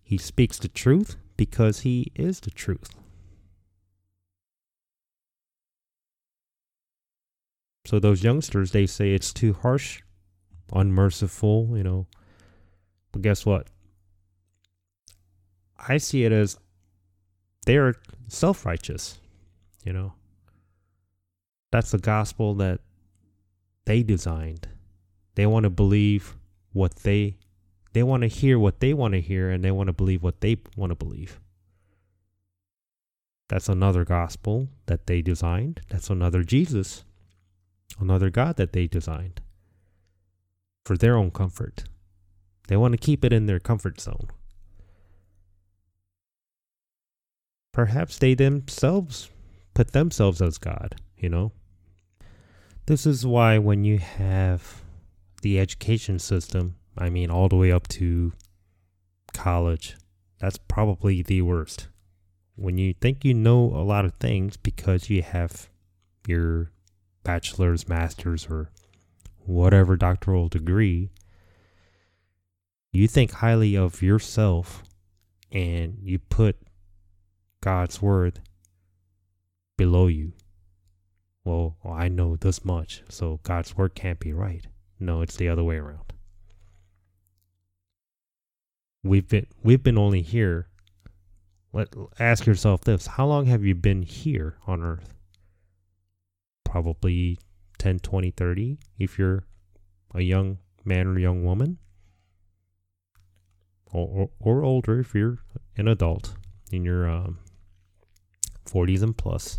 He 0.03 0.17
speaks 0.17 0.57
the 0.57 0.67
truth 0.67 1.15
because 1.37 1.81
He 1.81 2.11
is 2.15 2.41
the 2.41 2.51
truth. 2.51 2.95
So, 7.85 7.99
those 7.99 8.23
youngsters, 8.23 8.71
they 8.71 8.85
say 8.85 9.13
it's 9.13 9.31
too 9.31 9.53
harsh 9.53 10.01
unmerciful, 10.73 11.69
you 11.75 11.83
know. 11.83 12.07
But 13.11 13.21
guess 13.21 13.45
what? 13.45 13.67
I 15.87 15.97
see 15.97 16.25
it 16.25 16.31
as 16.31 16.57
they're 17.65 17.95
self 18.27 18.65
righteous, 18.65 19.19
you 19.83 19.93
know. 19.93 20.13
That's 21.71 21.91
the 21.91 21.97
gospel 21.97 22.55
that 22.55 22.79
they 23.85 24.03
designed. 24.03 24.67
They 25.35 25.45
want 25.45 25.63
to 25.63 25.69
believe 25.69 26.35
what 26.73 26.95
they 26.97 27.37
they 27.93 28.03
want 28.03 28.21
to 28.21 28.27
hear 28.27 28.59
what 28.59 28.79
they 28.79 28.93
want 28.93 29.13
to 29.13 29.21
hear 29.21 29.49
and 29.49 29.63
they 29.63 29.71
want 29.71 29.87
to 29.87 29.93
believe 29.93 30.23
what 30.23 30.41
they 30.41 30.57
want 30.75 30.91
to 30.91 30.95
believe. 30.95 31.39
That's 33.47 33.69
another 33.69 34.03
gospel 34.03 34.69
that 34.87 35.05
they 35.07 35.21
designed. 35.21 35.81
That's 35.89 36.09
another 36.09 36.43
Jesus, 36.43 37.03
another 37.99 38.29
God 38.29 38.57
that 38.57 38.73
they 38.73 38.87
designed 38.87 39.41
for 40.85 40.97
their 40.97 41.15
own 41.17 41.31
comfort. 41.31 41.85
They 42.67 42.77
want 42.77 42.93
to 42.93 42.97
keep 42.97 43.23
it 43.23 43.33
in 43.33 43.45
their 43.45 43.59
comfort 43.59 43.99
zone. 43.99 44.29
Perhaps 47.71 48.19
they 48.19 48.33
themselves 48.33 49.29
put 49.73 49.91
themselves 49.91 50.41
as 50.41 50.57
God, 50.57 50.95
you 51.17 51.29
know? 51.29 51.51
This 52.87 53.05
is 53.05 53.25
why 53.25 53.57
when 53.57 53.83
you 53.83 53.99
have 53.99 54.81
the 55.41 55.59
education 55.59 56.17
system, 56.17 56.75
I 56.97 57.09
mean, 57.09 57.29
all 57.29 57.49
the 57.49 57.55
way 57.55 57.71
up 57.71 57.87
to 57.89 58.33
college, 59.33 59.97
that's 60.39 60.57
probably 60.57 61.21
the 61.21 61.41
worst. 61.41 61.87
When 62.55 62.77
you 62.77 62.93
think 62.93 63.25
you 63.25 63.33
know 63.33 63.65
a 63.65 63.83
lot 63.83 64.05
of 64.05 64.13
things 64.15 64.55
because 64.55 65.09
you 65.09 65.21
have 65.21 65.67
your 66.27 66.71
bachelor's, 67.25 67.89
master's, 67.89 68.47
or 68.49 68.69
whatever 69.39 69.97
doctoral 69.97 70.47
degree, 70.47 71.09
you 72.93 73.09
think 73.09 73.31
highly 73.31 73.75
of 73.75 74.01
yourself 74.01 74.83
and 75.51 75.97
you 76.01 76.17
put 76.19 76.55
God's 77.59 78.01
word 78.01 78.39
below 79.77 80.07
you. 80.07 80.31
Well, 81.43 81.77
I 81.85 82.07
know 82.07 82.35
this 82.35 82.63
much, 82.63 83.03
so 83.09 83.39
God's 83.43 83.75
word 83.75 83.95
can't 83.95 84.19
be 84.19 84.33
right. 84.33 84.65
No, 84.99 85.21
it's 85.21 85.35
the 85.35 85.49
other 85.49 85.63
way 85.63 85.75
around. 85.75 86.13
We've 89.03 89.27
been 89.27 89.45
we've 89.61 89.83
been 89.83 89.97
only 89.99 90.21
here. 90.21 90.67
Let 91.73 91.89
ask 92.19 92.47
yourself 92.47 92.81
this: 92.81 93.05
How 93.05 93.27
long 93.27 93.45
have 93.45 93.63
you 93.63 93.75
been 93.75 94.01
here 94.01 94.57
on 94.65 94.81
Earth? 94.81 95.13
Probably 96.75 97.39
10, 97.77 97.99
20, 97.99 98.31
30 98.31 98.77
if 98.99 99.17
you're 99.17 99.45
a 100.13 100.21
young 100.21 100.57
man 100.83 101.07
or 101.07 101.17
young 101.17 101.45
woman. 101.45 101.77
Or, 103.93 104.29
or, 104.41 104.61
older 104.61 104.99
if 104.99 105.15
you're 105.15 105.39
an 105.77 105.87
adult 105.87 106.35
in 106.73 106.83
your 106.83 107.09
um, 107.09 107.39
40s 108.65 109.03
and 109.03 109.15
plus. 109.15 109.57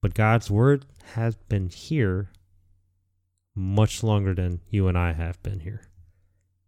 But 0.00 0.14
God's 0.14 0.50
word 0.50 0.86
has 1.12 1.36
been 1.36 1.68
here 1.68 2.30
much 3.54 4.02
longer 4.02 4.32
than 4.32 4.62
you 4.70 4.88
and 4.88 4.96
I 4.96 5.12
have 5.12 5.42
been 5.42 5.60
here. 5.60 5.82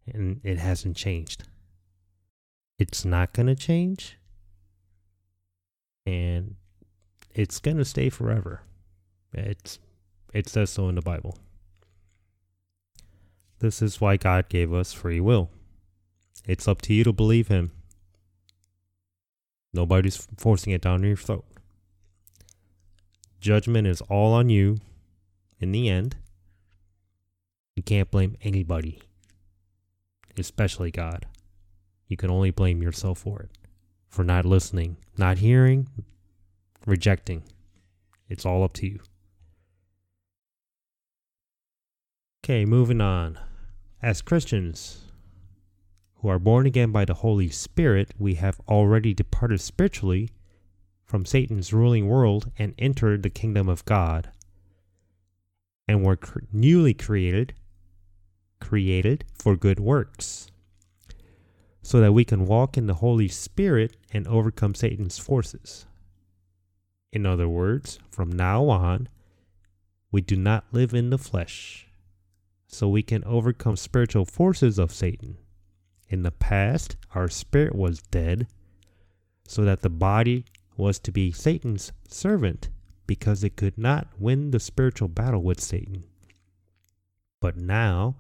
And 0.07 0.43
it 0.45 0.59
hasn't 0.59 0.99
changed. 0.99 1.45
It's 2.79 3.07
not 3.07 3.33
going 3.33 3.47
to 3.47 3.57
change. 3.57 4.19
And 6.05 6.57
it's 7.37 7.61
going 7.61 7.77
to 7.77 7.85
stay 7.85 8.09
forever. 8.09 8.63
It's 9.35 9.79
it 10.33 10.49
says 10.49 10.71
so 10.71 10.89
in 10.89 10.95
the 10.95 11.03
Bible. 11.03 11.39
This 13.59 13.83
is 13.83 14.01
why 14.01 14.17
God 14.17 14.49
gave 14.49 14.73
us 14.73 14.93
free 14.93 15.21
will. 15.21 15.51
It's 16.47 16.67
up 16.67 16.81
to 16.83 16.95
you 16.95 17.05
to 17.05 17.13
believe 17.13 17.49
him. 17.49 17.73
Nobody's 19.73 20.27
forcing 20.39 20.73
it 20.73 20.81
down 20.81 21.03
your 21.03 21.17
throat. 21.17 21.45
Judgment 23.39 23.87
is 23.87 24.01
all 24.03 24.33
on 24.33 24.49
you 24.49 24.79
in 25.61 25.73
the 25.73 25.91
end. 25.91 26.17
You 27.75 27.83
can't 27.83 28.11
blame 28.11 28.37
anybody, 28.41 29.03
especially 30.39 30.91
God. 30.91 31.27
You 32.09 32.17
can 32.17 32.31
only 32.31 32.51
blame 32.51 32.83
yourself 32.83 33.19
for 33.19 33.41
it, 33.41 33.51
for 34.09 34.25
not 34.25 34.47
listening, 34.47 34.97
not 35.19 35.39
hearing, 35.39 35.89
rejecting. 36.87 37.43
It's 38.29 38.47
all 38.47 38.63
up 38.65 38.73
to 38.75 38.87
you. 38.87 39.01
Okay, 42.43 42.65
moving 42.65 43.01
on. 43.01 43.39
As 44.01 44.23
Christians 44.23 45.03
who 46.17 46.29
are 46.29 46.39
born 46.39 46.65
again 46.65 46.93
by 46.93 47.05
the 47.05 47.15
Holy 47.15 47.49
Spirit, 47.49 48.15
we 48.19 48.35
have 48.35 48.61
already 48.69 49.13
departed 49.13 49.61
spiritually 49.61 50.31
from 51.05 51.25
Satan's 51.25 51.73
ruling 51.73 52.09
world 52.09 52.51
and 52.59 52.75
entered 52.79 53.23
the 53.23 53.31
kingdom 53.31 53.69
of 53.69 53.85
God. 53.85 54.31
And 55.89 56.05
were 56.05 56.17
cr- 56.17 56.41
newly 56.53 56.95
created, 56.95 57.55
created 58.61 59.25
for 59.35 59.57
good 59.57 59.79
works, 59.79 60.49
so 61.83 62.01
that 62.01 62.13
we 62.13 62.25
can 62.25 62.47
walk 62.47 62.77
in 62.77 62.87
the 62.87 62.95
Holy 62.95 63.29
Spirit 63.29 63.97
and 64.13 64.27
overcome 64.27 64.75
Satan's 64.75 65.19
forces. 65.19 65.87
In 67.17 67.25
other 67.25 67.49
words, 67.49 67.99
from 68.11 68.31
now 68.31 68.69
on, 68.69 69.09
we 70.13 70.21
do 70.21 70.37
not 70.37 70.67
live 70.71 70.93
in 70.93 71.09
the 71.09 71.17
flesh, 71.17 71.89
so 72.67 72.91
we 72.91 73.03
can 73.03 73.25
overcome 73.25 73.77
spiritual 73.77 74.27
forces 74.27 74.79
of 74.79 74.93
Satan. 74.93 75.39
In 76.11 76.25
the 76.25 76.31
past, 76.31 76.97
our 77.15 77.29
spirit 77.29 77.75
was 77.75 78.03
dead, 78.03 78.49
so 79.49 79.65
that 79.65 79.81
the 79.81 79.89
body 79.89 80.45
was 80.77 80.99
to 80.99 81.11
be 81.11 81.33
Satan's 81.33 81.91
servant 82.07 82.69
because 83.07 83.43
it 83.43 83.57
could 83.57 83.79
not 83.79 84.09
win 84.19 84.51
the 84.51 84.61
spiritual 84.61 85.09
battle 85.09 85.43
with 85.43 85.59
Satan. 85.59 86.05
But 87.41 87.57
now, 87.57 88.17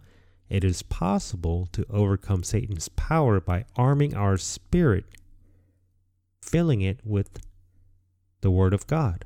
it 0.48 0.64
is 0.64 0.80
possible 0.80 1.68
to 1.72 1.84
overcome 1.90 2.42
Satan's 2.42 2.88
power 2.88 3.42
by 3.42 3.66
arming 3.76 4.14
our 4.14 4.38
spirit, 4.38 5.04
filling 6.40 6.80
it 6.80 7.00
with 7.04 7.38
the 8.46 8.50
Word 8.52 8.72
of 8.72 8.86
God. 8.86 9.24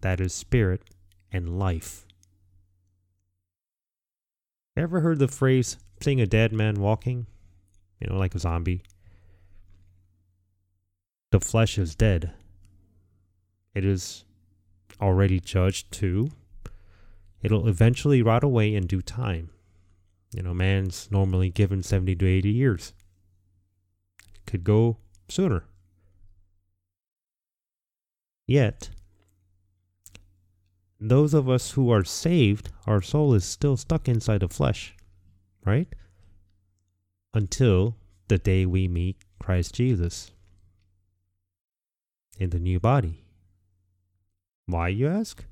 That 0.00 0.18
is 0.18 0.32
spirit 0.32 0.80
and 1.30 1.58
life. 1.58 2.06
Ever 4.74 5.00
heard 5.00 5.18
the 5.18 5.28
phrase 5.28 5.76
seeing 6.00 6.18
a 6.18 6.26
dead 6.26 6.50
man 6.50 6.76
walking? 6.80 7.26
You 8.00 8.08
know, 8.08 8.16
like 8.16 8.34
a 8.34 8.38
zombie. 8.38 8.84
The 11.30 11.40
flesh 11.40 11.76
is 11.76 11.94
dead. 11.94 12.32
It 13.74 13.84
is 13.84 14.24
already 14.98 15.38
judged 15.38 15.92
too. 15.92 16.30
It'll 17.42 17.68
eventually 17.68 18.22
rot 18.22 18.42
away 18.42 18.74
in 18.74 18.86
due 18.86 19.02
time. 19.02 19.50
You 20.34 20.42
know, 20.42 20.54
man's 20.54 21.10
normally 21.10 21.50
given 21.50 21.82
70 21.82 22.16
to 22.16 22.26
80 22.26 22.48
years. 22.48 22.94
Could 24.46 24.64
go 24.64 24.96
sooner. 25.28 25.64
Yet, 28.46 28.90
those 31.00 31.34
of 31.34 31.48
us 31.48 31.72
who 31.72 31.90
are 31.90 32.04
saved, 32.04 32.70
our 32.86 33.00
soul 33.00 33.34
is 33.34 33.44
still 33.44 33.76
stuck 33.76 34.08
inside 34.08 34.40
the 34.40 34.48
flesh, 34.48 34.94
right? 35.64 35.88
Until 37.32 37.96
the 38.28 38.38
day 38.38 38.64
we 38.66 38.88
meet 38.88 39.16
Christ 39.38 39.74
Jesus 39.74 40.30
in 42.38 42.50
the 42.50 42.58
new 42.58 42.80
body. 42.80 43.24
Why, 44.66 44.88
you 44.88 45.08
ask? 45.08 45.44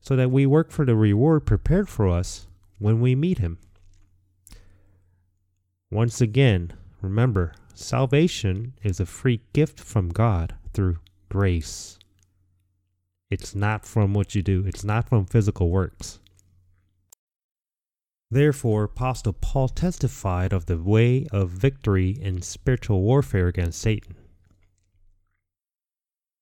So 0.00 0.16
that 0.16 0.30
we 0.30 0.46
work 0.46 0.70
for 0.70 0.84
the 0.84 0.96
reward 0.96 1.46
prepared 1.46 1.88
for 1.88 2.08
us 2.08 2.46
when 2.78 3.00
we 3.00 3.14
meet 3.14 3.38
Him. 3.38 3.58
Once 5.90 6.20
again, 6.20 6.72
remember, 7.00 7.54
salvation 7.74 8.74
is 8.82 9.00
a 9.00 9.06
free 9.06 9.40
gift 9.52 9.80
from 9.80 10.10
God 10.10 10.54
through 10.72 10.98
grace. 11.28 11.98
It's 13.30 13.54
not 13.54 13.84
from 13.84 14.14
what 14.14 14.34
you 14.34 14.42
do, 14.42 14.64
it's 14.66 14.84
not 14.84 15.08
from 15.08 15.26
physical 15.26 15.70
works. 15.70 16.20
Therefore, 18.30 18.84
Apostle 18.84 19.32
Paul 19.32 19.68
testified 19.68 20.52
of 20.52 20.66
the 20.66 20.76
way 20.76 21.26
of 21.32 21.50
victory 21.50 22.10
in 22.10 22.42
spiritual 22.42 23.02
warfare 23.02 23.48
against 23.48 23.80
Satan. 23.80 24.16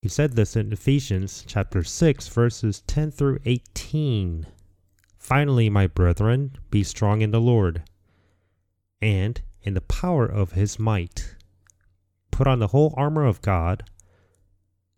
He 0.03 0.09
said 0.09 0.33
this 0.33 0.57
in 0.57 0.73
Ephesians 0.73 1.45
chapter 1.47 1.83
6 1.83 2.29
verses 2.29 2.83
10 2.87 3.11
through 3.11 3.39
18. 3.45 4.47
Finally, 5.19 5.69
my 5.69 5.87
brethren, 5.87 6.57
be 6.71 6.85
strong 6.85 7.23
in 7.23 7.31
the 7.33 7.41
Lord 7.41 7.83
and 9.01 9.41
in 9.63 9.75
the 9.75 9.81
power 9.81 10.25
of 10.25 10.53
his 10.53 10.79
might. 10.79 11.35
Put 12.31 12.47
on 12.47 12.59
the 12.59 12.69
whole 12.69 12.95
armor 12.97 13.25
of 13.25 13.43
God 13.43 13.85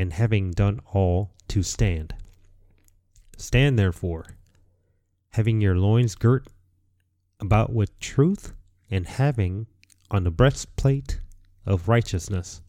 and 0.00 0.14
having 0.14 0.50
done 0.52 0.80
all 0.94 1.30
to 1.46 1.62
stand. 1.62 2.14
Stand 3.36 3.78
therefore, 3.78 4.24
having 5.32 5.60
your 5.60 5.76
loins 5.76 6.14
girt 6.14 6.48
about 7.38 7.70
with 7.70 8.00
truth, 8.00 8.54
and 8.90 9.06
having 9.06 9.66
on 10.10 10.24
the 10.24 10.30
breastplate 10.30 11.20
of 11.66 11.86
righteousness, 11.86 12.62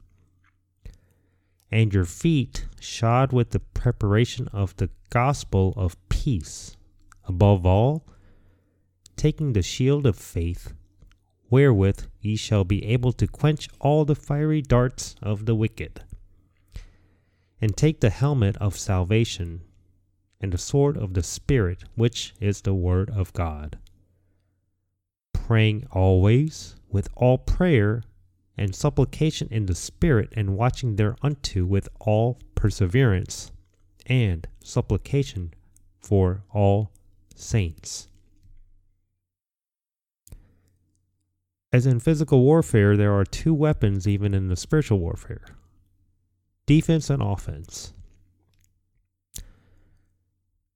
and 1.72 1.94
your 1.94 2.04
feet 2.04 2.67
shod 2.82 3.32
with 3.32 3.52
the 3.52 3.62
preparation 3.62 4.50
of 4.50 4.76
the 4.76 4.89
gospel 5.10 5.74
of 5.78 5.96
peace. 6.10 6.76
Above 7.30 7.65
all, 7.65 8.06
taking 9.15 9.54
the 9.54 9.62
shield 9.62 10.06
of 10.06 10.17
faith, 10.17 10.74
wherewith 11.50 12.08
ye 12.20 12.36
shall 12.36 12.65
be 12.65 12.84
able 12.86 13.13
to 13.13 13.26
quench 13.26 13.70
all 13.80 14.04
the 14.04 14.15
fiery 14.15 14.62
darts 14.62 15.15
of 15.22 15.46
the 15.46 15.56
wicked 15.56 16.04
and 17.62 17.78
take 17.78 18.00
the 18.00 18.10
helmet 18.10 18.58
of 18.58 18.78
salvation 18.78 19.62
and 20.41 20.52
the 20.52 20.58
sword 20.58 20.97
of 20.97 21.13
the 21.13 21.21
Spirit, 21.21 21.84
which 21.95 22.34
is 22.39 22.62
the 22.62 22.74
Word 22.74 23.12
of 23.12 23.32
God. 23.34 23.78
Praying 25.34 25.88
always 25.91 26.76
with 26.89 27.08
all 27.15 27.38
prayer 27.38 28.04
and 28.58 28.76
supplication 28.76 29.47
in 29.50 29.67
the 29.67 29.76
Spirit, 29.76 30.30
and 30.36 30.58
watching 30.58 30.95
thereunto 30.95 31.63
with 31.65 31.88
all 32.00 32.38
perseverance 32.54 33.52
and 34.08 34.47
supplication 34.63 35.54
for 36.00 36.43
all 36.52 36.91
saints. 37.36 38.08
As 41.71 41.86
in 41.86 42.00
physical 42.00 42.43
warfare, 42.43 42.97
there 42.97 43.13
are 43.13 43.24
two 43.24 43.54
weapons 43.54 44.08
even 44.08 44.34
in 44.34 44.50
the 44.50 44.58
spiritual 44.58 45.00
warfare 45.00 45.45
defense 46.65 47.10
and 47.10 47.21
offense. 47.21 47.93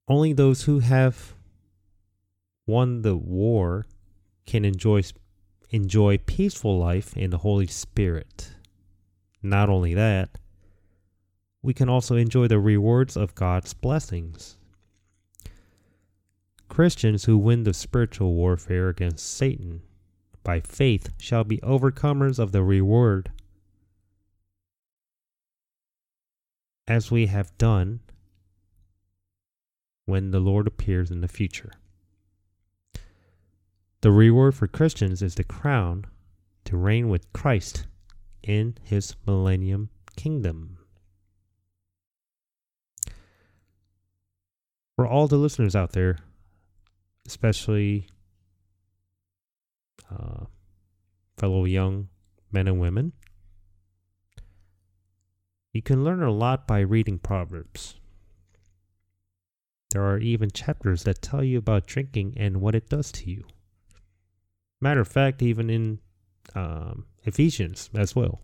Only 0.08 0.32
those 0.32 0.62
who 0.62 0.80
have 0.80 1.34
won 2.66 3.02
the 3.02 3.16
war 3.16 3.86
can 4.46 4.64
enjoy 4.64 5.02
enjoy 5.70 6.18
peaceful 6.18 6.78
life 6.78 7.16
in 7.16 7.30
the 7.30 7.38
Holy 7.38 7.66
Spirit. 7.66 8.52
Not 9.42 9.68
only 9.68 9.94
that, 9.94 10.38
we 11.62 11.74
can 11.74 11.88
also 11.88 12.16
enjoy 12.16 12.46
the 12.46 12.60
rewards 12.60 13.16
of 13.16 13.34
God's 13.34 13.74
blessings. 13.74 14.56
Christians 16.68 17.24
who 17.24 17.38
win 17.38 17.64
the 17.64 17.74
spiritual 17.74 18.34
warfare 18.34 18.88
against 18.88 19.26
Satan 19.26 19.82
by 20.42 20.60
faith 20.60 21.12
shall 21.18 21.42
be 21.42 21.58
overcomers 21.58 22.38
of 22.38 22.52
the 22.52 22.62
reward 22.62 23.32
as 26.88 27.10
we 27.10 27.26
have 27.26 27.56
done 27.58 28.00
when 30.04 30.30
the 30.30 30.40
Lord 30.40 30.66
appears 30.66 31.10
in 31.10 31.20
the 31.20 31.28
future. 31.28 31.72
The 34.02 34.12
reward 34.12 34.54
for 34.54 34.68
Christians 34.68 35.20
is 35.20 35.34
the 35.34 35.44
crown 35.44 36.06
to 36.64 36.76
reign 36.76 37.08
with 37.08 37.32
Christ 37.32 37.86
in 38.42 38.76
his 38.82 39.16
millennium 39.26 39.90
kingdom. 40.16 40.78
For 44.94 45.06
all 45.06 45.26
the 45.26 45.36
listeners 45.36 45.74
out 45.74 45.92
there, 45.92 46.18
especially 47.26 48.06
uh, 50.10 50.44
fellow 51.36 51.64
young 51.64 52.08
men 52.52 52.68
and 52.68 52.78
women, 52.78 53.12
you 55.76 55.82
can 55.82 56.02
learn 56.02 56.22
a 56.22 56.32
lot 56.32 56.66
by 56.66 56.80
reading 56.80 57.18
Proverbs. 57.18 57.96
There 59.90 60.02
are 60.02 60.18
even 60.18 60.50
chapters 60.50 61.04
that 61.04 61.20
tell 61.20 61.44
you 61.44 61.58
about 61.58 61.86
drinking 61.86 62.34
and 62.38 62.62
what 62.62 62.74
it 62.74 62.88
does 62.88 63.12
to 63.12 63.30
you. 63.30 63.44
Matter 64.80 65.00
of 65.00 65.08
fact, 65.08 65.42
even 65.42 65.68
in 65.68 65.98
um, 66.54 67.04
Ephesians 67.24 67.90
as 67.94 68.16
well. 68.16 68.40